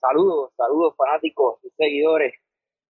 Saludos, 0.00 0.52
saludos 0.56 0.94
fanáticos 0.96 1.58
y 1.64 1.70
seguidores. 1.70 2.34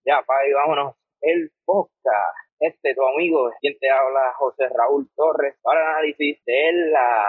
Ya, 0.05 0.23
pa' 0.27 0.41
ahí 0.41 0.53
vámonos. 0.53 0.95
El 1.23 1.50
podcast. 1.65 2.36
Este 2.60 2.94
tu 2.94 3.02
amigo, 3.02 3.50
quien 3.60 3.78
te 3.78 3.88
habla, 3.88 4.34
José 4.37 4.69
Raúl 4.69 5.08
Torres, 5.16 5.56
para 5.62 5.80
el 5.80 5.86
análisis 5.86 6.44
de 6.44 6.72
la 6.90 7.24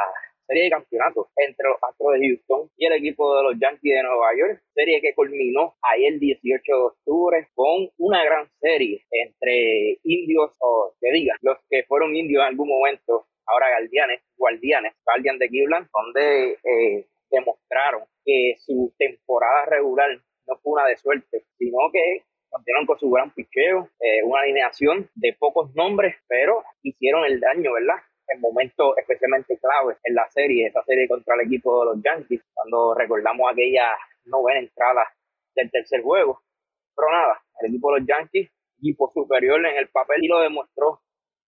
serie 0.47 0.63
de 0.63 0.69
campeonatos 0.71 1.27
entre 1.37 1.69
los 1.69 1.77
Astros 1.81 2.13
de 2.13 2.27
Houston 2.27 2.69
y 2.75 2.87
el 2.87 2.93
equipo 2.93 3.37
de 3.37 3.43
los 3.43 3.53
Yankees 3.59 3.95
de 3.95 4.03
Nueva 4.03 4.35
York, 4.35 4.61
serie 4.73 4.99
que 5.01 5.13
culminó 5.13 5.75
ayer 5.81 6.19
18 6.19 6.61
de 6.65 6.81
octubre 6.81 7.47
con 7.53 7.89
una 7.99 8.23
gran 8.25 8.49
serie 8.59 9.05
entre 9.11 9.99
indios, 10.03 10.51
o 10.59 10.93
que 10.99 11.11
diga, 11.11 11.35
los 11.41 11.57
que 11.69 11.83
fueron 11.83 12.15
indios 12.15 12.41
en 12.41 12.47
algún 12.47 12.67
momento, 12.67 13.27
ahora 13.45 13.67
guardianes, 13.79 14.21
guardianes, 14.35 14.93
guardian 15.05 15.37
de 15.37 15.47
Cleveland, 15.47 15.87
donde 15.93 16.57
eh, 16.63 17.05
demostraron 17.29 18.03
que 18.25 18.55
su 18.59 18.93
temporada 18.97 19.65
regular 19.65 20.09
no 20.47 20.57
fue 20.57 20.73
una 20.73 20.85
de 20.85 20.97
suerte, 20.97 21.45
sino 21.57 21.77
que 21.91 22.23
continuaron 22.49 22.87
con 22.87 22.99
su 22.99 23.09
gran 23.11 23.31
picheo, 23.33 23.89
eh, 23.99 24.23
una 24.23 24.41
alineación 24.41 25.09
de 25.15 25.35
pocos 25.39 25.73
nombres, 25.75 26.15
pero 26.27 26.63
hicieron 26.81 27.25
el 27.25 27.39
daño, 27.39 27.73
¿verdad? 27.73 28.01
en 28.29 28.41
momentos 28.41 28.95
especialmente 28.97 29.57
claves 29.57 29.97
en 30.03 30.15
la 30.15 30.29
serie, 30.29 30.67
esa 30.67 30.83
serie 30.83 31.07
contra 31.07 31.35
el 31.35 31.47
equipo 31.47 31.79
de 31.79 31.85
los 31.93 32.03
Yankees, 32.03 32.41
cuando 32.53 32.93
recordamos 32.93 33.51
aquella 33.51 33.87
novena 34.25 34.59
entrada 34.59 35.07
del 35.55 35.69
tercer 35.71 36.01
juego. 36.01 36.41
Pero 36.95 37.11
nada, 37.11 37.41
el 37.61 37.69
equipo 37.69 37.91
de 37.91 37.99
los 37.99 38.07
Yankees, 38.07 38.49
equipo 38.77 39.09
superior 39.11 39.65
en 39.65 39.77
el 39.77 39.89
papel 39.89 40.23
y 40.23 40.27
lo 40.27 40.39
demostró 40.39 41.01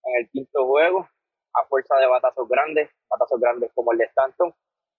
en 0.03 0.23
el 0.23 0.29
quinto 0.31 0.65
juego 0.65 1.07
a 1.53 1.65
fuerza 1.67 1.95
de 1.97 2.07
batazos 2.07 2.47
grandes, 2.49 2.89
batazos 3.09 3.39
grandes 3.39 3.71
como 3.73 3.91
el 3.91 3.99
de 3.99 4.05
Stanton, 4.05 4.53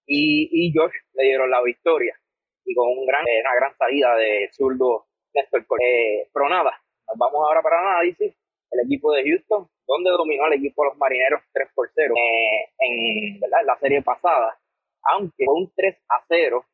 y, 0.07 0.49
y 0.51 0.73
Josh 0.75 0.95
le 1.15 1.25
dieron 1.25 1.51
la 1.51 1.63
victoria 1.63 2.17
y 2.65 2.75
con 2.75 3.05
gran, 3.07 3.25
una 3.25 3.55
gran 3.55 3.77
salida 3.77 4.15
de 4.17 4.49
zurdo 4.53 5.07
Néstor 5.35 5.65
eh, 5.81 6.29
pero 6.33 6.49
nada, 6.49 6.73
vamos 7.17 7.41
ahora 7.47 7.63
para 7.63 7.81
el 7.81 7.87
análisis. 7.87 8.35
El 8.71 8.87
equipo 8.87 9.13
de 9.13 9.25
Houston 9.25 9.69
donde 9.87 10.11
dominó 10.11 10.45
al 10.45 10.55
equipo 10.55 10.83
de 10.83 10.91
los 10.91 10.99
marineros 10.99 11.43
3 11.53 11.69
por 11.75 11.91
0 11.95 12.15
eh, 12.17 12.73
en 12.79 13.41
la 13.41 13.79
serie 13.79 14.03
pasada. 14.03 14.59
Aunque 15.05 15.45
fue 15.45 15.55
un 15.55 15.73
3 15.75 15.97
a 16.09 16.25
0, 16.29 16.65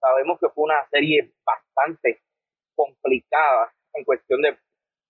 sabemos 0.00 0.38
que 0.40 0.48
fue 0.50 0.64
una 0.64 0.86
serie 0.90 1.32
bastante 1.44 2.20
complicada 2.74 3.72
en 3.94 4.04
cuestión 4.04 4.42
de 4.42 4.56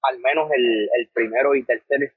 al 0.03 0.19
menos 0.21 0.51
el, 0.53 0.89
el 0.97 1.09
primero 1.13 1.55
y 1.55 1.65
tercer 1.65 2.13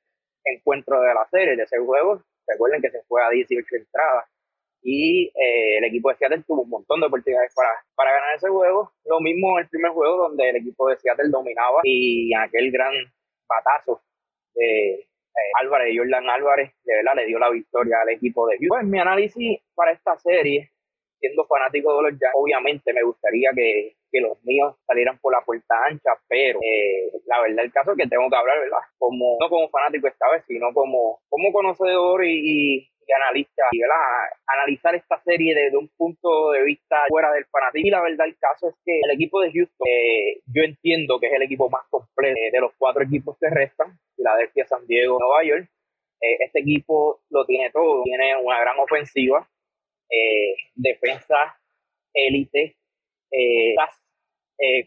encuentro 0.45 1.01
de 1.01 1.13
la 1.13 1.27
serie, 1.31 1.55
de 1.55 1.63
ese 1.63 1.79
juego. 1.79 2.21
Recuerden 2.45 2.81
que 2.81 2.91
se 2.91 3.01
fue 3.07 3.23
a 3.23 3.29
18 3.29 3.75
entradas 3.75 4.29
y 4.81 5.27
eh, 5.27 5.77
el 5.77 5.83
equipo 5.85 6.09
de 6.09 6.15
Seattle 6.15 6.43
tuvo 6.47 6.61
un 6.61 6.69
montón 6.69 6.99
de 7.01 7.07
oportunidades 7.07 7.53
para, 7.55 7.69
para 7.95 8.13
ganar 8.13 8.35
ese 8.35 8.49
juego. 8.49 8.91
Lo 9.05 9.19
mismo 9.19 9.57
en 9.57 9.63
el 9.63 9.69
primer 9.69 9.91
juego 9.91 10.27
donde 10.27 10.49
el 10.49 10.55
equipo 10.57 10.89
de 10.89 10.97
Seattle 10.97 11.29
dominaba 11.29 11.81
y 11.83 12.33
aquel 12.33 12.71
gran 12.71 12.93
batazo 13.47 14.01
de 14.55 15.09
eh, 15.39 15.51
Álvarez, 15.61 15.93
Jordan 15.95 16.29
Álvarez, 16.29 16.71
de 16.83 16.95
verdad 16.95 17.13
le 17.15 17.25
dio 17.25 17.39
la 17.39 17.49
victoria 17.49 18.01
al 18.01 18.09
equipo 18.09 18.47
de 18.47 18.57
Houston. 18.57 18.79
Pues 18.79 18.87
mi 18.87 18.99
análisis 18.99 19.59
para 19.75 19.91
esta 19.91 20.17
serie, 20.17 20.71
siendo 21.19 21.45
fanático 21.45 21.95
de 21.97 22.03
los 22.03 22.11
Yankees, 22.11 22.31
obviamente 22.35 22.93
me 22.93 23.03
gustaría 23.03 23.51
que, 23.55 23.95
que, 24.11 24.21
los 24.21 24.41
míos 24.43 24.75
salieran 24.87 25.19
por 25.19 25.33
la 25.33 25.41
puerta 25.41 25.75
ancha, 25.89 26.11
pero 26.27 26.59
eh, 26.61 27.11
la 27.25 27.41
verdad 27.41 27.65
el 27.65 27.71
caso 27.71 27.91
es 27.91 27.97
que 27.97 28.07
tengo 28.07 28.29
que 28.29 28.35
hablar, 28.35 28.59
¿verdad? 28.59 28.79
Como, 28.97 29.37
no 29.39 29.49
como 29.49 29.69
fanático 29.69 30.07
esta 30.07 30.29
vez, 30.31 30.43
sino 30.47 30.73
como, 30.73 31.19
como 31.29 31.51
conocedor 31.51 32.25
y, 32.25 32.89
analista 33.13 33.63
y 33.71 33.79
analizar 34.47 34.95
esta 34.95 35.21
serie 35.23 35.55
desde 35.55 35.77
un 35.77 35.89
punto 35.97 36.51
de 36.51 36.63
vista 36.63 36.97
fuera 37.07 37.31
del 37.31 37.45
fanatismo. 37.45 37.87
Y 37.87 37.91
la 37.91 38.01
verdad, 38.01 38.27
el 38.27 38.37
caso 38.37 38.69
es 38.69 38.75
que 38.85 38.99
el 39.03 39.11
equipo 39.11 39.41
de 39.41 39.51
Houston, 39.51 39.87
eh, 39.87 40.41
yo 40.47 40.63
entiendo 40.63 41.19
que 41.19 41.27
es 41.27 41.33
el 41.33 41.43
equipo 41.43 41.69
más 41.69 41.85
completo 41.89 42.39
de 42.51 42.59
los 42.59 42.71
cuatro 42.77 43.03
equipos 43.03 43.37
que 43.39 43.49
restan, 43.49 43.97
Filadelfia, 44.15 44.65
San 44.65 44.85
Diego, 44.87 45.17
Nueva 45.19 45.43
York. 45.43 45.69
Eh, 46.21 46.37
este 46.45 46.59
equipo 46.59 47.21
lo 47.29 47.45
tiene 47.45 47.71
todo, 47.71 48.03
tiene 48.03 48.35
una 48.35 48.59
gran 48.59 48.77
ofensiva, 48.79 49.47
eh, 50.09 50.55
defensa 50.75 51.57
élite, 52.13 52.75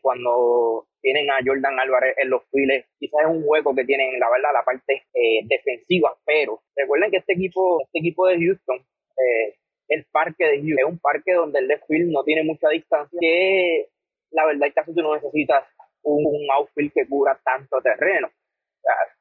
cuando 0.02 0.86
tienen 1.02 1.30
a 1.30 1.40
Jordan 1.44 1.78
Álvarez 1.78 2.14
en 2.16 2.30
los 2.30 2.42
files. 2.50 2.86
Quizás 2.98 3.22
es 3.22 3.26
un 3.26 3.42
hueco 3.44 3.74
que 3.74 3.84
tienen, 3.84 4.18
la 4.18 4.30
verdad, 4.30 4.50
la 4.54 4.64
parte 4.64 5.02
eh, 5.12 5.40
defensiva, 5.44 6.16
pero 6.24 6.62
recuerden 6.76 7.10
que 7.10 7.18
este 7.18 7.34
equipo, 7.34 7.82
este 7.82 7.98
equipo 7.98 8.26
de 8.28 8.38
Houston, 8.38 8.78
eh, 8.78 9.56
el 9.88 10.06
parque 10.10 10.44
de 10.44 10.56
Houston, 10.58 10.78
es 10.78 10.84
un 10.84 10.98
parque 10.98 11.34
donde 11.34 11.58
el 11.58 11.68
left 11.68 11.86
field 11.86 12.12
no 12.12 12.22
tiene 12.24 12.44
mucha 12.44 12.68
distancia, 12.68 13.18
que 13.20 13.88
la 14.30 14.46
verdad, 14.46 14.68
casi 14.74 14.94
tú 14.94 15.02
no 15.02 15.14
necesitas 15.14 15.64
un, 16.02 16.46
outfield 16.52 16.92
que 16.92 17.06
cubra 17.06 17.38
tanto 17.44 17.82
terreno. 17.82 18.30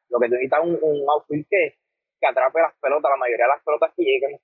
lo 0.09 0.19
que 0.19 0.27
tú 0.27 0.33
necesitas 0.33 0.59
es 0.59 0.65
un, 0.65 0.79
un 0.81 1.09
outfield 1.09 1.45
que, 1.49 1.75
que 2.19 2.27
atrape 2.27 2.61
las 2.61 2.73
pelotas, 2.79 3.11
la 3.11 3.17
mayoría 3.17 3.45
de 3.45 3.53
las 3.55 3.63
pelotas 3.63 3.91
que 3.97 4.03
lleguen 4.03 4.39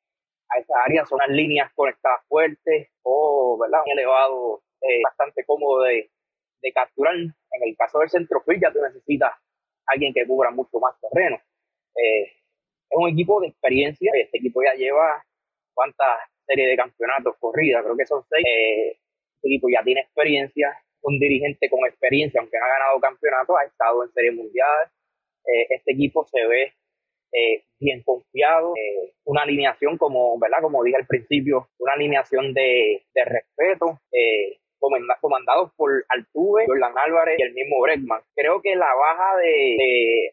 a 0.50 0.60
esa 0.60 0.74
área 0.86 1.06
son 1.06 1.20
las 1.20 1.30
líneas 1.30 1.72
conectadas 1.76 2.22
fuertes 2.28 2.90
o, 3.04 3.58
¿verdad? 3.60 3.82
Un 3.86 3.92
elevado 3.92 4.62
eh, 4.82 5.02
bastante 5.04 5.44
cómodo 5.46 5.84
de, 5.84 6.10
de 6.62 6.72
capturar. 6.72 7.16
En 7.16 7.64
el 7.64 7.76
caso 7.76 8.00
del 8.00 8.10
centrofield 8.10 8.62
ya 8.62 8.72
tú 8.72 8.80
necesitas 8.82 9.34
alguien 9.88 10.14
que 10.14 10.26
cubra 10.26 10.52
mucho 10.52 10.80
más 10.80 10.96
terreno. 11.00 11.38
Eh, 11.96 12.24
es 12.90 12.98
un 12.98 13.10
equipo 13.10 13.42
de 13.42 13.48
experiencia. 13.48 14.12
Este 14.16 14.38
equipo 14.38 14.62
ya 14.64 14.74
lleva 14.74 15.24
cuántas 15.74 16.20
series 16.46 16.70
de 16.70 16.78
campeonatos 16.78 17.36
corridas, 17.40 17.84
creo 17.84 17.98
que 17.98 18.06
son 18.06 18.24
seis. 18.30 18.46
Eh, 18.46 19.00
este 19.36 19.48
equipo 19.50 19.68
ya 19.70 19.84
tiene 19.84 20.02
experiencia, 20.02 20.74
un 21.02 21.20
dirigente 21.20 21.70
con 21.70 21.86
experiencia, 21.88 22.40
aunque 22.42 22.58
no 22.58 22.66
ha 22.66 22.70
ganado 22.70 23.00
campeonatos, 23.00 23.56
ha 23.60 23.66
estado 23.66 24.04
en 24.04 24.12
series 24.12 24.36
mundiales. 24.36 24.90
Eh, 25.46 25.68
este 25.70 25.94
equipo 25.94 26.26
se 26.26 26.46
ve 26.46 26.74
bien 27.80 28.02
confiado, 28.04 28.74
una 29.26 29.44
alineación 29.44 29.98
como, 29.98 30.40
¿verdad? 30.40 30.58
Como 30.62 30.84
dije 30.84 30.98
al 30.98 31.06
principio, 31.06 31.70
una 31.78 31.94
alineación 31.94 32.52
de, 32.54 33.06
de 33.14 33.26
respeto, 33.26 34.00
comandados 34.80 35.72
por 35.76 35.92
Altuve, 36.10 36.66
Jordan 36.68 36.94
Álvarez 37.06 37.40
y 37.40 37.44
el 37.44 37.54
mismo 37.54 37.82
Bregman. 37.82 38.22
Creo 38.36 38.62
que 38.62 38.76
la 38.76 38.94
baja 38.94 39.38
de, 39.38 40.32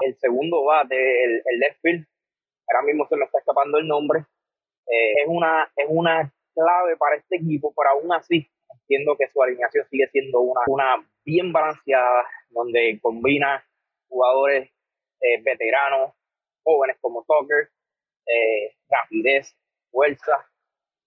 el 0.00 0.16
segundo 0.18 0.64
bate, 0.64 1.24
el, 1.24 1.42
el 1.44 2.06
ahora 2.72 2.86
mismo 2.86 3.06
se 3.08 3.16
me 3.16 3.24
está 3.24 3.38
escapando 3.38 3.78
el 3.78 3.86
nombre, 3.86 4.20
eh, 4.86 5.12
es, 5.22 5.26
una, 5.26 5.70
es 5.76 5.86
una 5.88 6.32
clave 6.54 6.96
para 6.96 7.16
este 7.16 7.36
equipo, 7.36 7.72
pero 7.76 7.90
aún 7.90 8.12
así 8.12 8.46
entiendo 8.72 9.16
que 9.16 9.28
su 9.28 9.42
alineación 9.42 9.86
sigue 9.90 10.08
siendo 10.08 10.40
una, 10.40 10.60
una 10.66 11.08
bien 11.24 11.52
balanceada, 11.52 12.26
donde 12.50 12.98
combina 13.00 13.64
jugadores 14.08 14.70
eh, 15.20 15.40
veteranos, 15.42 16.12
jóvenes 16.62 16.96
como 17.00 17.24
Tucker, 17.24 17.68
eh, 18.26 18.74
rapidez, 18.88 19.56
fuerza, 19.90 20.46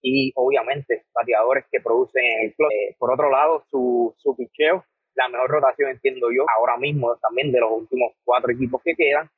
y 0.04 0.32
obviamente 0.36 1.02
bateadores 1.14 1.64
que 1.72 1.80
producen 1.80 2.22
el 2.42 2.54
club. 2.54 2.68
Eh, 2.70 2.94
por 2.98 3.10
otro 3.10 3.30
lado, 3.30 3.64
su, 3.70 4.14
su 4.18 4.36
picheo, 4.36 4.84
la 5.14 5.28
mejor 5.28 5.50
rotación 5.50 5.90
entiendo 5.90 6.28
yo 6.30 6.44
ahora 6.58 6.76
mismo 6.76 7.16
también 7.16 7.50
de 7.50 7.60
los 7.60 7.72
últimos 7.72 8.12
cuatro 8.22 8.52
equipos 8.52 8.82
que 8.84 8.94
quedan. 8.94 9.30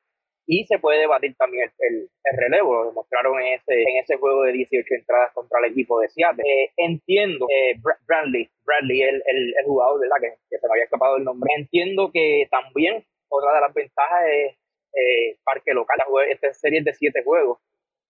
Y 0.49 0.65
se 0.66 0.78
puede 0.78 1.00
debatir 1.00 1.34
también 1.37 1.71
el, 1.78 2.09
el, 2.22 2.37
relevo, 2.38 2.75
lo 2.75 2.87
demostraron 2.87 3.41
en 3.41 3.54
ese, 3.54 3.82
en 3.82 3.97
ese 4.00 4.16
juego 4.16 4.43
de 4.44 4.53
18 4.53 4.94
entradas 4.94 5.32
contra 5.34 5.59
el 5.59 5.72
equipo 5.72 5.99
de 5.99 6.09
Seattle. 6.09 6.43
Eh, 6.47 6.71
entiendo, 6.77 7.47
eh, 7.50 7.75
Bradley, 8.06 8.48
Bradley, 8.65 9.03
el, 9.03 9.22
el, 9.27 9.54
el 9.59 9.65
jugador 9.65 10.00
¿verdad? 10.00 10.16
Que, 10.21 10.31
que, 10.48 10.59
se 10.59 10.66
me 10.69 10.75
había 10.75 10.84
escapado 10.84 11.16
el 11.16 11.25
nombre. 11.25 11.50
Entiendo 11.56 12.10
que 12.12 12.47
también 12.48 13.04
otra 13.28 13.54
de 13.54 13.60
las 13.60 13.75
ventajas 13.75 14.22
es 14.31 14.54
eh, 14.94 15.37
parque 15.44 15.75
local. 15.75 15.98
Esta 16.31 16.53
serie 16.54 16.81
de 16.83 16.94
siete 16.94 17.25
juegos 17.25 17.59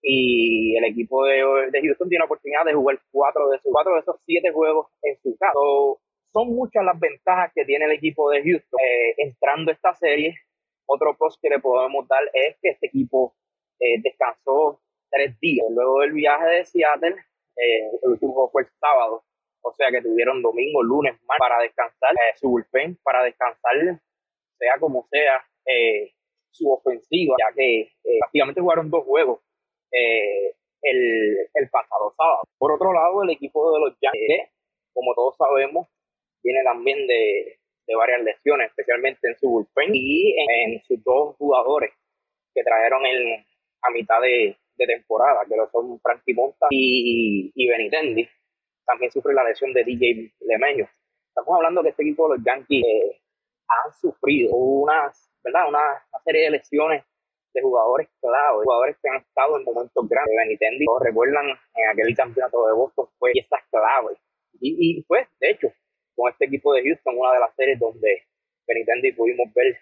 y 0.09 0.77
el 0.77 0.85
equipo 0.85 1.25
de, 1.25 1.41
Houston 1.41 2.09
tiene 2.09 2.21
la 2.21 2.27
oportunidad 2.27 2.65
de 2.65 2.75
jugar 2.75 3.01
cuatro 3.11 3.49
de, 3.49 3.59
sus, 3.59 3.73
cuatro 3.73 3.95
de 3.95 4.01
esos 4.01 4.17
siete 4.25 4.53
juegos 4.53 4.87
en 5.03 5.21
su 5.21 5.37
casa. 5.37 5.53
son 6.33 6.49
muchas 6.55 6.85
las 6.85 6.99
ventajas 7.01 7.51
que 7.53 7.65
tiene 7.65 7.87
el 7.87 7.91
equipo 7.91 8.31
de 8.31 8.41
Houston 8.45 8.79
eh, 8.81 9.15
entrando 9.19 9.73
esta 9.73 9.95
serie. 9.95 10.37
Otro 10.87 11.17
plus 11.19 11.37
que 11.43 11.49
le 11.49 11.59
podemos 11.59 12.07
dar 12.07 12.23
es 12.33 12.57
que 12.63 12.69
este 12.69 12.87
equipo 12.87 13.35
eh, 13.81 14.01
descansó 14.01 14.81
tres 15.11 15.37
días. 15.41 15.67
Luego 15.71 15.99
del 16.03 16.13
viaje 16.13 16.47
de 16.51 16.65
Seattle, 16.65 17.17
eh, 17.57 17.91
el 18.05 18.11
último 18.13 18.49
fue 18.53 18.63
el 18.63 18.69
sábado, 18.79 19.25
o 19.61 19.73
sea 19.73 19.91
que 19.91 20.03
tuvieron 20.03 20.41
domingo, 20.41 20.85
lunes, 20.85 21.15
martes 21.27 21.41
para 21.41 21.63
descansar 21.63 22.15
su 22.37 22.49
bullpen, 22.49 22.97
para 23.03 23.25
descansar, 23.25 23.73
sea 24.57 24.75
como 24.79 25.09
sea, 25.11 25.45
su 26.53 26.71
ofensiva, 26.71 27.35
ya 27.41 27.53
que 27.57 27.91
prácticamente 28.21 28.61
jugaron 28.61 28.89
dos 28.89 29.05
juegos 29.05 29.41
eh, 29.93 30.55
el, 30.83 31.37
el, 31.55 31.69
pasado 31.71 32.13
sábado. 32.17 32.43
Por 32.59 32.73
otro 32.73 32.93
lado, 32.93 33.23
el 33.23 33.31
equipo 33.31 33.73
de 33.73 33.81
los 33.81 33.99
Yankees, 34.01 34.51
como 34.93 35.15
todos 35.15 35.37
sabemos, 35.37 35.89
viene 36.43 36.63
también 36.65 37.07
de, 37.07 37.59
de 37.87 37.95
varias 37.95 38.23
lesiones, 38.23 38.69
especialmente 38.71 39.29
en 39.29 39.39
su 39.39 39.49
bullpen 39.49 39.91
y 39.95 40.37
en, 40.39 40.83
sus 40.83 41.03
dos 41.03 41.37
jugadores 41.37 41.93
que 42.55 42.63
trajeron 42.63 43.05
el, 43.07 43.45
a 43.83 43.91
mitad 43.91 44.21
de, 44.21 44.57
de 44.77 44.87
temporada, 44.87 45.45
que 45.49 45.57
lo 45.57 45.69
son 45.71 46.01
Frankie 46.01 46.35
Monta 46.35 46.67
y, 46.71 47.53
y 47.55 47.69
Benitendi. 47.69 48.29
también 48.87 49.11
sufre 49.11 49.35
la 49.35 49.45
lesión 49.45 49.73
de 49.73 49.85
DJ 49.85 50.33
Lemeño. 50.41 50.89
Estamos 51.29 51.57
hablando 51.57 51.83
que 51.83 51.91
este 51.91 52.03
equipo 52.03 52.29
de 52.29 52.37
los 52.37 52.45
Yankees 52.47 52.85
eh, 52.85 53.21
han 53.69 53.93
sufrido 54.01 54.55
unas, 54.55 55.31
¿verdad? 55.45 55.69
Una, 55.69 56.03
serie 56.25 56.45
de 56.45 56.51
lesiones 56.51 57.05
de 57.57 57.63
jugadores 57.63 58.09
clave, 58.21 58.65
jugadores 58.65 58.97
que 59.03 59.09
han 59.09 59.17
estado 59.17 59.59
en 59.59 59.65
momentos 59.65 60.09
grandes. 60.09 60.37
Benitendi, 60.37 60.85
recuerdan 61.01 61.47
en 61.75 61.89
aquel 61.91 62.15
campeonato 62.15 62.67
de 62.67 62.75
Boston, 62.75 63.09
fue 63.19 63.33
piezas 63.33 63.61
clave. 63.71 64.15
Y, 64.61 64.77
y 64.79 65.03
pues, 65.05 65.27
de 65.41 65.51
hecho, 65.51 65.69
con 66.15 66.31
este 66.31 66.45
equipo 66.45 66.75
de 66.75 66.83
Houston, 66.83 67.17
una 67.17 67.33
de 67.33 67.41
las 67.41 67.55
series 67.57 67.79
donde 67.79 68.23
Benitendi 68.67 69.13
pudimos 69.13 69.53
ver 69.55 69.79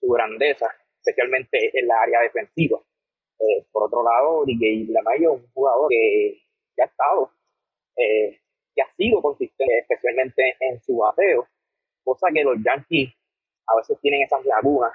su 0.00 0.08
grandeza, 0.08 0.66
especialmente 0.98 1.70
en 1.72 1.88
la 1.88 2.02
área 2.02 2.20
defensiva. 2.20 2.78
Eh, 3.40 3.66
por 3.72 3.84
otro 3.84 4.02
lado, 4.04 4.44
DJ 4.44 4.86
Lamayo 4.90 5.34
es 5.34 5.40
un 5.40 5.50
jugador 5.52 5.88
que, 5.88 6.82
ha 6.82 6.84
estado, 6.84 7.30
eh, 7.96 8.38
que 8.74 8.82
ha 8.82 8.94
sido 8.96 9.22
consistente, 9.22 9.78
especialmente 9.78 10.56
en 10.60 10.80
su 10.82 10.98
bateo, 10.98 11.48
cosa 12.04 12.28
que 12.32 12.44
los 12.44 12.56
Yankees 12.62 13.14
a 13.66 13.76
veces 13.76 13.98
tienen 14.00 14.22
esas 14.22 14.44
lagunas 14.44 14.92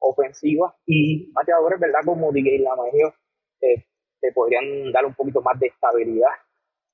ofensivas 0.00 0.74
y 0.86 1.30
bateadores, 1.32 1.80
¿verdad? 1.80 2.00
Como 2.04 2.32
DJ 2.32 2.58
Lamayo, 2.60 3.14
eh, 3.60 3.84
te 4.20 4.32
podrían 4.32 4.92
dar 4.92 5.06
un 5.06 5.14
poquito 5.14 5.40
más 5.42 5.58
de 5.58 5.68
estabilidad 5.68 6.32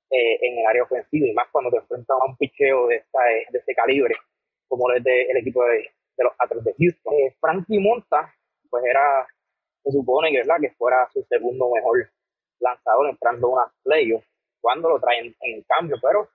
eh, 0.09 0.37
en 0.41 0.59
el 0.59 0.65
área 0.65 0.83
ofensiva 0.83 1.27
y 1.27 1.33
más 1.33 1.47
cuando 1.51 1.71
te 1.71 1.77
enfrentas 1.77 2.17
a 2.19 2.29
un 2.29 2.37
picheo 2.37 2.87
de, 2.87 2.97
esta, 2.97 3.19
de 3.51 3.59
este 3.59 3.73
calibre, 3.73 4.15
como 4.67 4.89
el, 4.91 5.03
de, 5.03 5.23
el 5.23 5.37
equipo 5.37 5.63
de, 5.65 5.89
de 6.17 6.23
los 6.23 6.33
Astros 6.37 6.63
de 6.63 6.75
Houston. 6.77 7.13
Frankie 7.39 7.79
Monta, 7.79 8.33
pues 8.69 8.83
era 8.85 9.27
se 9.85 9.91
supone 9.91 10.31
que, 10.31 10.37
¿verdad? 10.37 10.57
que 10.59 10.71
fuera 10.71 11.07
su 11.13 11.23
segundo 11.29 11.69
mejor 11.73 12.09
lanzador 12.59 13.09
entrando 13.09 13.47
a 13.47 13.51
una 13.51 13.73
playoff 13.83 14.23
cuando 14.59 14.89
lo 14.89 14.99
traen 14.99 15.35
en 15.41 15.61
cambio, 15.63 15.97
pero 16.01 16.27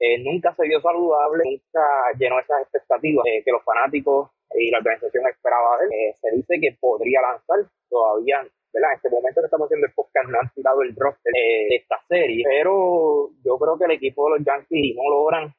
eh, 0.00 0.18
nunca 0.18 0.54
se 0.54 0.66
vio 0.66 0.80
saludable, 0.80 1.44
nunca 1.44 1.82
llenó 2.18 2.40
esas 2.40 2.62
expectativas 2.62 3.24
que 3.44 3.52
los 3.52 3.62
fanáticos 3.62 4.30
y 4.54 4.70
la 4.70 4.78
organización 4.78 5.26
esperaba 5.28 5.78
de 5.78 5.84
él. 5.86 5.92
Eh, 5.92 6.16
se 6.20 6.30
dice 6.36 6.60
que 6.60 6.76
podría 6.80 7.20
lanzar 7.22 7.70
todavía, 7.88 8.46
¿verdad? 8.72 8.90
En 8.90 8.96
este 8.96 9.10
momento 9.10 9.40
que 9.40 9.46
estamos 9.46 9.66
haciendo 9.66 9.86
el 9.86 9.92
podcast 9.92 10.28
no 10.28 10.38
han 10.40 10.50
tirado 10.54 10.82
el 10.82 10.94
roster 10.96 11.32
de 11.32 11.76
esta 11.76 11.96
serie, 12.08 12.44
pero 12.46 13.30
yo 13.44 13.58
creo 13.58 13.78
que 13.78 13.84
el 13.84 13.90
equipo 13.92 14.24
de 14.24 14.38
los 14.38 14.46
Yankees 14.46 14.96
no 14.96 15.10
logran 15.10 15.54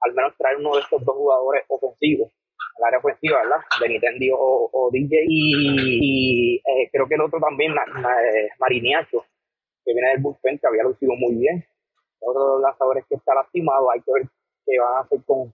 al 0.00 0.14
menos 0.14 0.36
traer 0.36 0.58
uno 0.58 0.74
de 0.74 0.80
estos 0.80 1.04
dos 1.04 1.16
jugadores 1.16 1.64
ofensivos 1.68 2.30
al 2.78 2.84
área 2.84 2.98
ofensiva, 2.98 3.38
¿verdad? 3.42 3.60
De 3.80 3.88
Nintendo 3.88 4.36
o, 4.38 4.90
DJ. 4.92 5.24
Y, 5.28 6.56
eh, 6.56 6.88
creo 6.92 7.08
que 7.08 7.14
el 7.14 7.22
otro 7.22 7.40
también, 7.40 7.72
eh, 7.72 8.48
Mariniacho, 8.58 9.24
que 9.84 9.92
viene 9.92 10.10
del 10.10 10.22
bullpen, 10.22 10.58
que 10.58 10.66
había 10.66 10.84
lucido 10.84 11.12
muy 11.16 11.34
bien. 11.34 11.64
Otro 12.20 12.44
de 12.44 12.52
los 12.54 12.62
lanzadores 12.62 13.04
que 13.08 13.16
está 13.16 13.34
lastimado, 13.34 13.90
hay 13.90 14.00
que 14.00 14.12
ver 14.12 14.22
qué 14.64 14.78
van 14.78 14.96
a 14.96 15.00
hacer 15.00 15.20
con, 15.24 15.52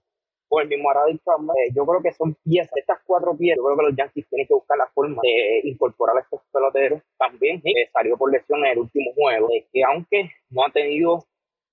el 0.61 0.67
mismo 0.67 0.89
Aradic 0.89 1.21
eh, 1.21 1.71
yo 1.75 1.85
creo 1.85 2.01
que 2.01 2.11
son 2.13 2.35
piezas, 2.43 2.71
estas 2.75 2.99
cuatro 3.05 3.35
piezas, 3.37 3.57
yo 3.57 3.65
creo 3.65 3.77
que 3.77 3.83
los 3.83 3.95
Yankees 3.95 4.27
tienen 4.29 4.47
que 4.47 4.53
buscar 4.53 4.77
la 4.77 4.87
forma 4.87 5.21
de 5.23 5.61
incorporar 5.63 6.17
a 6.17 6.21
estos 6.21 6.41
peloteros. 6.51 7.01
También 7.17 7.61
salió 7.93 8.17
por 8.17 8.31
lesión 8.31 8.65
en 8.65 8.71
el 8.71 8.79
último 8.79 9.11
juego, 9.15 9.49
que 9.71 9.83
aunque 9.83 10.31
no 10.49 10.65
ha 10.65 10.71
tenido 10.71 11.25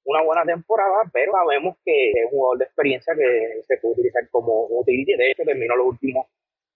una 0.05 0.23
buena 0.23 0.45
temporada, 0.45 1.05
pero 1.13 1.33
sabemos 1.33 1.77
que 1.85 2.11
es 2.11 2.25
un 2.25 2.31
jugador 2.31 2.59
de 2.59 2.65
experiencia 2.65 3.15
que 3.15 3.63
se 3.67 3.77
puede 3.79 3.95
utilizar 3.95 4.29
como 4.31 4.67
utility. 4.67 5.15
De 5.17 5.31
hecho, 5.31 5.45
terminó 5.45 5.77
los 5.77 5.87
últimos 5.87 6.27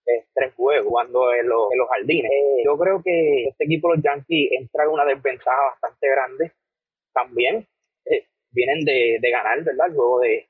eh, 0.06 0.24
tres 0.34 0.54
juegos 0.54 0.86
jugando 0.86 1.34
en, 1.34 1.48
los, 1.48 1.72
en 1.72 1.78
los 1.78 1.88
jardines. 1.88 2.30
Eh, 2.30 2.62
yo 2.64 2.78
creo 2.78 3.02
que 3.02 3.44
este 3.48 3.64
equipo, 3.64 3.92
los 3.92 4.02
Yankees, 4.02 4.50
entra 4.52 4.84
en 4.84 4.90
una 4.90 5.04
desventaja 5.04 5.60
bastante 5.72 6.08
grande. 6.08 6.52
También 7.12 7.66
eh, 8.04 8.26
vienen 8.52 8.84
de, 8.84 9.18
de, 9.20 9.30
ganar, 9.30 9.64
¿verdad? 9.64 9.88
El 9.88 9.94
juego 9.94 10.20
de, 10.20 10.46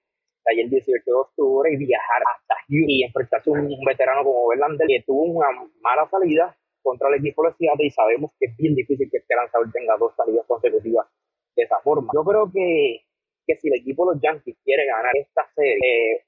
ayer 0.52 0.68
18 0.68 1.02
de 1.04 1.12
octubre 1.12 1.72
y 1.72 1.76
viajar 1.76 2.22
hasta 2.34 2.54
Houston 2.68 2.90
y 2.90 3.04
enfrentarse 3.04 3.50
a 3.50 3.52
un, 3.52 3.68
veterano 3.86 4.24
como 4.24 4.48
Verlander 4.48 4.86
que 4.86 5.02
tuvo 5.06 5.22
una 5.22 5.48
mala 5.80 6.08
salida 6.08 6.56
contra 6.82 7.08
el 7.08 7.16
equipo 7.16 7.44
de 7.44 7.52
Seattle 7.54 7.86
y 7.86 7.90
sabemos 7.90 8.30
que 8.38 8.46
es 8.46 8.56
bien 8.56 8.74
difícil 8.74 9.08
que 9.10 9.18
este 9.18 9.34
lanzador 9.34 9.70
tenga 9.72 9.96
dos 9.98 10.14
salidas 10.16 10.46
consecutivas 10.46 11.06
de 11.56 11.62
esa 11.64 11.80
forma. 11.80 12.12
Yo 12.14 12.22
creo 12.22 12.50
que, 12.52 13.00
que 13.46 13.56
si 13.56 13.68
el 13.68 13.80
equipo 13.80 14.06
de 14.06 14.14
los 14.14 14.22
Yankees 14.22 14.56
quiere 14.62 14.86
ganar 14.86 15.10
esta 15.14 15.48
serie, 15.54 15.78
eh, 15.82 16.24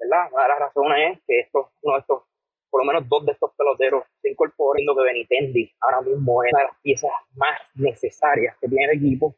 ¿verdad? 0.00 0.26
Una 0.32 0.42
de 0.42 0.48
las 0.48 0.58
razones 0.58 1.12
es 1.12 1.22
que 1.26 1.40
estos, 1.40 1.66
uno 1.82 1.94
de 1.94 2.00
estos, 2.00 2.22
por 2.70 2.84
lo 2.84 2.92
menos 2.92 3.08
dos 3.08 3.24
de 3.26 3.32
estos 3.32 3.52
peloteros 3.56 4.04
se 4.20 4.30
incorporen, 4.30 4.84
lo 4.86 4.96
que 4.96 5.04
Benitendi 5.04 5.70
ahora 5.80 6.00
mismo 6.00 6.42
es 6.42 6.52
una 6.52 6.62
de 6.62 6.68
las 6.68 6.80
piezas 6.82 7.10
más 7.36 7.60
necesarias 7.74 8.56
que 8.60 8.68
tiene 8.68 8.84
el 8.86 8.98
equipo. 8.98 9.36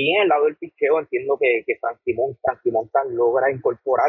Y 0.00 0.14
en 0.14 0.22
el 0.22 0.28
lado 0.28 0.44
del 0.44 0.56
picheo 0.56 1.00
entiendo 1.00 1.36
que, 1.40 1.64
que 1.66 1.76
Frankie 1.80 2.14
Montan, 2.70 3.16
logra 3.16 3.50
incorporar 3.50 4.08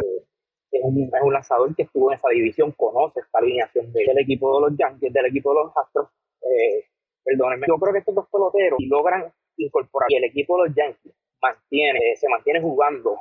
es 0.72 0.82
un, 0.84 1.10
es 1.12 1.22
un, 1.24 1.34
lanzador 1.34 1.76
que 1.76 1.82
estuvo 1.82 2.12
en 2.12 2.18
esa 2.18 2.30
división, 2.30 2.72
conoce 2.74 3.22
esta 3.22 3.40
alineación 3.40 3.92
del 3.92 4.20
equipo 4.20 4.54
de 4.54 4.70
los 4.70 4.78
Yankees, 4.78 5.12
del 5.12 5.26
equipo 5.26 5.50
de 5.50 5.64
los 5.64 5.76
Astros. 5.76 6.10
Eh, 6.44 6.86
perdónenme, 7.24 7.66
yo 7.68 7.76
creo 7.78 7.94
que 7.94 8.00
estos 8.00 8.14
dos 8.14 8.28
peloteros 8.32 8.78
logran 8.88 9.34
incorporar 9.58 10.12
y 10.12 10.18
el 10.18 10.26
equipo 10.26 10.62
de 10.62 10.68
los 10.68 10.78
Yankees 10.78 11.12
mantiene, 11.42 12.16
se 12.18 12.30
mantiene 12.30 12.62
jugando, 12.62 13.20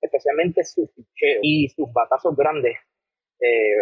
especialmente 0.00 0.64
sus 0.64 0.90
picheos 0.90 1.38
y 1.42 1.68
sus 1.68 1.92
batazos 1.92 2.34
grandes, 2.34 2.76
eh, 3.38 3.76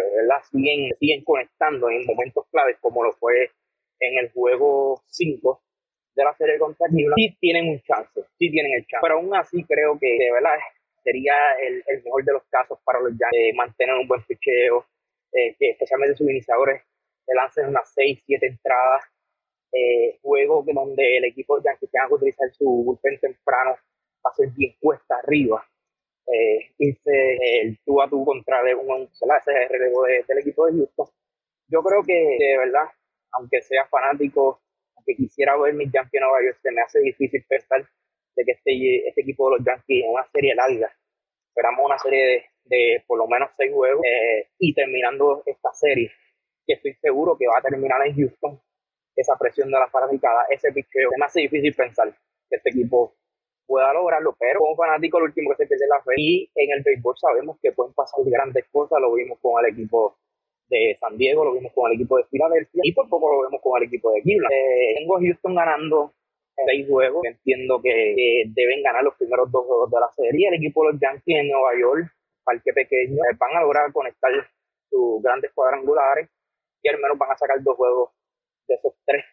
Siguen, 0.51 0.91
siguen 0.99 1.23
conectando 1.23 1.89
en 1.89 2.05
momentos 2.05 2.45
claves 2.51 2.77
como 2.79 3.03
lo 3.03 3.13
fue 3.13 3.49
en 3.99 4.19
el 4.19 4.31
juego 4.31 5.01
5 5.07 5.63
de 6.17 6.23
la 6.23 6.33
serie 6.35 6.57
contra 6.57 6.87
Cleveland, 6.87 7.15
sí 7.15 7.37
tienen 7.39 7.69
un 7.69 7.79
chance, 7.81 8.21
sí 8.37 8.51
tienen 8.51 8.73
el 8.73 8.85
chance, 8.87 9.01
pero 9.01 9.15
aún 9.15 9.35
así 9.35 9.63
creo 9.63 9.97
que 9.99 10.17
de 10.17 10.31
verdad 10.31 10.57
sería 11.03 11.33
el, 11.61 11.83
el 11.87 12.03
mejor 12.03 12.25
de 12.25 12.33
los 12.33 12.43
casos 12.49 12.79
para 12.83 12.99
los 12.99 13.11
Yankees 13.11 13.55
mantener 13.55 13.95
un 13.95 14.07
buen 14.07 14.21
picheo, 14.23 14.85
eh, 15.31 15.55
que 15.59 15.69
especialmente 15.69 16.17
sus 16.17 16.29
iniciadores 16.29 16.81
le 17.27 17.35
lancen 17.35 17.67
unas 17.67 17.93
6, 17.93 18.23
7 18.25 18.47
entradas 18.47 19.03
eh, 19.71 20.19
donde 20.23 21.17
el 21.17 21.25
equipo 21.25 21.61
ya 21.61 21.77
que 21.79 21.87
tenga 21.87 22.07
que 22.07 22.13
utilizar 22.15 22.49
su 22.51 22.65
bullpen 22.65 23.19
temprano 23.19 23.71
va 24.25 24.31
a 24.31 24.35
ser 24.35 24.49
bien 24.55 24.75
cuesta 24.79 25.15
arriba. 25.23 25.65
Eh, 26.27 26.71
el 26.79 27.77
tú 27.85 28.01
a 28.01 28.09
tú 28.09 28.25
contra 28.25 28.61
un, 28.75 29.03
ese 29.03 29.67
relevo 29.69 30.03
del 30.03 30.37
equipo 30.39 30.65
de 30.65 30.73
Houston. 30.73 31.07
Yo 31.69 31.81
creo 31.83 32.03
que 32.03 32.13
de 32.13 32.57
verdad, 32.57 32.85
aunque 33.33 33.61
sea 33.61 33.85
fanático, 33.87 34.61
aunque 35.07 35.23
quisiera 35.23 35.57
ver 35.57 35.73
mis 35.73 35.91
Yankees 35.91 36.13
en 36.13 36.21
Nueva 36.21 36.43
York, 36.43 36.59
se 36.61 36.71
me 36.71 36.81
hace 36.81 36.99
difícil 36.99 37.43
pensar 37.47 37.87
de 38.35 38.45
que 38.45 38.51
este, 38.51 39.07
este 39.07 39.21
equipo 39.21 39.49
de 39.49 39.57
los 39.57 39.65
Yankees 39.65 40.03
en 40.03 40.11
una 40.11 40.27
serie 40.31 40.55
larga, 40.55 40.91
esperamos 41.49 41.85
una 41.85 41.97
serie 41.97 42.45
de, 42.65 43.03
por 43.07 43.17
lo 43.17 43.27
menos 43.27 43.49
seis 43.57 43.71
juegos 43.73 44.03
eh, 44.05 44.49
y 44.59 44.73
terminando 44.73 45.43
esta 45.45 45.71
serie, 45.73 46.11
que 46.65 46.73
estoy 46.73 46.93
seguro 46.95 47.37
que 47.37 47.47
va 47.47 47.59
a 47.59 47.61
terminar 47.61 48.05
en 48.05 48.15
Houston 48.15 48.59
esa 49.15 49.35
presión 49.37 49.71
de 49.71 49.79
la 49.79 49.89
fanaticada, 49.89 50.45
ese 50.49 50.71
picheo. 50.71 51.09
Es 51.11 51.17
más 51.17 51.33
difícil 51.33 51.73
pensar 51.73 52.13
que 52.49 52.57
este 52.57 52.69
equipo 52.69 53.15
pueda 53.65 53.91
lograrlo, 53.93 54.35
pero 54.37 54.59
como 54.59 54.75
fanático, 54.75 55.17
el 55.17 55.23
último 55.23 55.49
que 55.51 55.63
se 55.63 55.67
pierde 55.67 55.87
la 55.87 56.03
fe. 56.03 56.13
Y 56.17 56.51
en 56.53 56.71
el 56.77 56.83
béisbol 56.83 57.15
sabemos 57.17 57.57
que 57.61 57.71
pueden 57.71 57.93
pasar 57.93 58.19
grandes 58.25 58.65
cosas, 58.71 58.99
lo 59.01 59.13
vimos 59.13 59.39
con 59.41 59.65
el 59.65 59.71
equipo 59.71 60.17
de 60.69 60.97
San 60.99 61.17
Diego, 61.17 61.45
lo 61.45 61.53
vimos 61.53 61.71
con 61.73 61.91
el 61.91 61.95
equipo 61.95 62.17
de 62.17 62.25
Filadelfia 62.25 62.81
y 62.83 62.91
por 62.93 63.07
poco 63.09 63.31
lo 63.31 63.41
vemos 63.43 63.61
con 63.61 63.81
el 63.81 63.87
equipo 63.87 64.11
de 64.11 64.21
Cleveland. 64.21 64.53
Eh, 64.53 64.95
tengo 64.97 65.17
a 65.17 65.19
Houston 65.21 65.55
ganando 65.55 66.13
seis 66.65 66.87
juegos, 66.89 67.23
entiendo 67.25 67.81
que 67.81 68.43
deben 68.47 68.83
ganar 68.83 69.03
los 69.03 69.15
primeros 69.15 69.51
dos 69.51 69.65
juegos 69.65 69.91
de 69.91 69.99
la 69.99 70.09
serie. 70.15 70.47
El 70.49 70.55
equipo 70.55 70.85
de 70.85 70.93
los 70.93 71.01
Yankees 71.01 71.37
en 71.37 71.49
Nueva 71.49 71.71
York, 71.79 72.11
parque 72.43 72.73
pequeño, 72.73 73.23
eh, 73.23 73.35
van 73.37 73.55
a 73.55 73.61
lograr 73.61 73.91
conectar 73.93 74.31
sus 74.89 75.21
grandes 75.21 75.51
cuadrangulares 75.53 76.29
y 76.81 76.89
al 76.89 76.99
menos 76.99 77.17
van 77.17 77.31
a 77.31 77.37
sacar 77.37 77.61
dos 77.61 77.75
juegos 77.75 78.11
de 78.67 78.75
esos 78.75 78.93
tres 79.05 79.23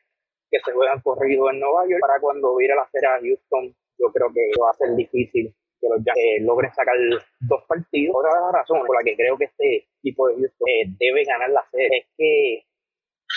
que 0.51 0.59
se 0.61 0.73
juegan 0.73 1.01
corrido 1.01 1.51
en 1.51 1.59
Nueva 1.59 1.83
York, 1.89 2.01
para 2.01 2.21
cuando 2.21 2.55
vire 2.57 2.75
la 2.77 2.87
serie 2.93 3.09
a 3.09 3.19
Houston, 3.19 3.75
yo 3.99 4.13
creo 4.13 4.33
que 4.33 4.51
va 4.61 4.71
a 4.71 4.75
ser 4.75 4.95
difícil 4.95 5.53
que 5.81 5.89
los 5.89 5.99
Yankees 6.05 6.43
logren 6.43 6.73
sacar 6.73 6.95
dos 7.41 7.65
partidos. 7.67 8.15
Otra 8.17 8.35
de 8.35 8.41
las 8.41 8.53
razones 8.53 8.85
por 8.87 8.97
la 8.97 9.03
que 9.03 9.17
creo 9.17 9.37
que 9.37 9.45
este 9.45 9.87
equipo 10.05 10.29
de 10.29 10.35
Houston 10.35 10.69
eh, 10.69 10.85
debe 11.01 11.25
ganar 11.25 11.51
la 11.51 11.65
serie 11.71 11.89
es 11.99 12.07
que 12.17 12.55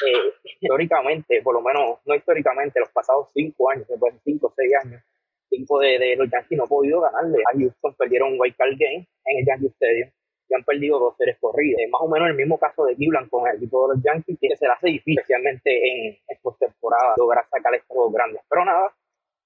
eh, 0.06 0.34
históricamente, 0.44 1.42
por 1.42 1.56
lo 1.56 1.62
menos 1.62 2.00
no 2.06 2.16
históricamente, 2.16 2.80
los 2.80 2.92
pasados 2.92 3.30
cinco 3.34 3.72
años, 3.72 3.88
después 3.88 4.14
de 4.14 4.20
cinco 4.24 4.48
o 4.48 4.54
seis 4.56 4.72
años, 4.84 5.02
cinco 5.50 5.80
de, 5.80 5.98
de, 5.98 6.16
los 6.16 6.30
Yankees 6.30 6.58
no 6.58 6.66
ha 6.66 6.68
podido 6.68 7.02
ganarle 7.02 7.38
a 7.48 7.58
Houston, 7.58 7.96
perdieron 7.96 8.34
un 8.34 8.40
wild 8.40 8.56
card 8.58 8.76
game 8.78 9.08
en 9.26 9.38
el 9.40 9.46
Yankee 9.46 9.68
Stadium 9.68 10.10
y 10.50 10.56
han 10.56 10.64
perdido 10.64 11.00
dos 11.00 11.16
series 11.18 11.38
corridas. 11.40 11.82
más 11.90 12.02
o 12.02 12.08
menos 12.08 12.30
el 12.30 12.36
mismo 12.36 12.58
caso 12.58 12.86
de 12.86 12.96
Cleveland 12.96 13.30
con 13.30 13.48
el 13.48 13.58
equipo 13.58 13.88
de 13.88 13.96
los 13.96 14.04
Yankees, 14.04 14.38
que 14.40 14.56
se 14.56 14.66
le 14.66 14.72
hace 14.72 14.88
difícil, 14.88 15.20
especialmente 15.20 15.70
en, 15.72 16.18
en 16.28 16.38
postemporada, 16.42 17.16
lograr 17.18 17.46
sacar 17.50 17.74
estos 17.76 17.96
dos 17.96 18.14
grandes. 18.14 18.42
Pero 18.50 18.66
nada, 18.66 18.94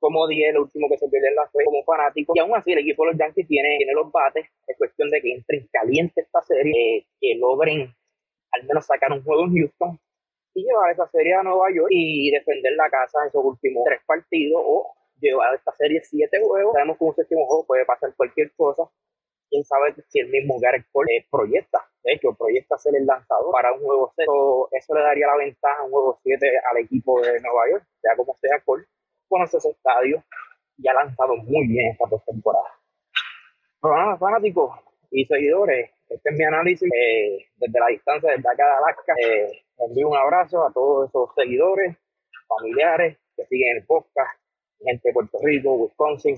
como 0.02 0.28
dije, 0.28 0.50
el 0.50 0.58
último 0.58 0.90
que 0.90 0.98
se 0.98 1.08
pierde 1.08 1.30
en 1.30 1.36
la 1.36 1.48
fe 1.48 1.64
como 1.64 1.84
fanático. 1.84 2.34
Y 2.36 2.40
aún 2.40 2.56
así, 2.56 2.74
el 2.74 2.80
equipo 2.80 3.06
de 3.06 3.12
los 3.12 3.20
Yankees 3.20 3.48
tiene, 3.48 3.78
tiene 3.78 3.94
los 3.94 4.12
bates. 4.12 4.48
Es 4.68 4.78
cuestión 4.78 5.10
de 5.12 5.22
que 5.22 5.32
entren 5.36 5.70
caliente 5.72 6.22
esta 6.22 6.42
serie, 6.42 6.98
eh, 6.98 7.06
que 7.22 7.36
logren 7.36 7.94
al 8.52 8.64
menos 8.66 8.86
sacar 8.86 9.14
un 9.14 9.24
juego 9.24 9.46
en 9.46 9.56
Houston 9.56 10.00
y 10.56 10.64
llevar 10.66 10.92
esa 10.92 11.08
serie 11.08 11.36
a 11.36 11.44
Nueva 11.44 11.68
York 11.74 11.88
y 11.92 12.32
defender 12.32 12.74
la 12.74 12.90
casa 12.90 13.20
en 13.22 13.30
esos 13.30 13.46
últimos 13.46 13.84
tres 13.86 14.02
partidos 14.06 14.62
o 14.66 14.92
llevar 15.22 15.54
esta 15.54 15.72
serie 15.74 16.02
siete 16.04 16.42
juegos. 16.42 16.74
Sabemos 16.74 16.98
que 16.98 17.06
un 17.06 17.16
séptimo 17.16 17.46
juego 17.46 17.66
puede 17.68 17.86
pasar 17.86 18.14
cualquier 18.18 18.52
cosa. 18.58 18.90
Quién 19.50 19.64
sabe 19.66 19.94
si 20.10 20.20
el 20.20 20.30
mismo 20.30 20.58
Garrett 20.60 20.88
Cole 20.92 21.16
eh, 21.16 21.28
proyecta, 21.30 21.80
de 22.04 22.14
hecho, 22.14 22.34
proyecta 22.34 22.78
ser 22.78 22.96
el 22.96 23.06
lanzador 23.06 23.52
para 23.52 23.74
un 23.74 23.82
juego 23.82 24.12
7. 24.16 24.32
Eso 24.72 24.96
le 24.96 25.02
daría 25.02 25.28
la 25.28 25.38
ventaja 25.38 25.82
a 25.82 25.84
un 25.84 25.92
juego 25.92 26.20
7 26.24 26.48
al 26.72 26.78
equipo 26.78 27.22
de 27.22 27.40
Nueva 27.42 27.70
York, 27.70 27.86
sea 28.02 28.16
como 28.16 28.34
sea 28.36 28.60
Cole. 28.66 28.86
Conoce 29.32 29.58
ese 29.58 29.70
estadio 29.70 30.22
y 30.78 30.88
ha 30.90 30.94
lanzado 30.94 31.38
muy 31.38 31.68
bien 31.68 31.92
esta 31.92 32.06
postemporada. 32.06 32.68
Pero 33.82 34.18
fanáticos 34.18 34.78
y 35.10 35.26
seguidores, 35.26 35.90
este 36.10 36.30
es 36.30 36.38
mi 36.38 36.44
análisis 36.44 36.90
eh, 36.94 37.48
desde 37.56 37.80
la 37.80 37.88
distancia, 37.88 38.32
desde 38.32 38.50
acá 38.50 38.66
de 38.66 38.74
Alaska. 38.74 39.14
Eh, 39.24 39.64
envío 39.78 40.10
un 40.10 40.18
abrazo 40.18 40.68
a 40.68 40.74
todos 40.74 41.08
esos 41.08 41.30
seguidores, 41.34 41.96
familiares 42.46 43.18
que 43.38 43.46
siguen 43.46 43.78
el 43.78 43.86
podcast, 43.86 44.38
gente 44.84 45.08
de 45.08 45.14
Puerto 45.14 45.40
Rico, 45.42 45.76
Wisconsin, 45.76 46.36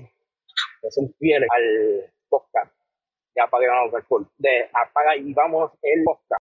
que 0.80 0.90
son 0.92 1.12
fieles 1.18 1.48
al 1.50 2.12
podcast. 2.28 2.72
Ya 3.34 3.42
apagaron 3.42 3.90
el 3.92 4.26
de 4.38 4.68
apaga 4.72 5.16
y 5.16 5.34
vamos 5.34 5.72
el 5.82 6.04
podcast. 6.04 6.24